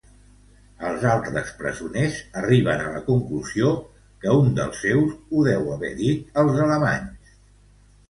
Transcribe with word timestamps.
Els 0.87 1.03
altres 1.11 1.51
presoners 1.59 2.17
arriben 2.41 2.81
a 2.87 2.95
la 2.95 3.03
conclusió 3.11 3.71
que 4.25 4.35
un 4.41 4.53
dels 4.63 4.83
seus 4.89 5.17
ho 5.31 5.49
deu 5.53 5.73
haver 5.79 5.97
dit 6.05 6.45
als 6.47 6.63
alemanys. 6.69 7.43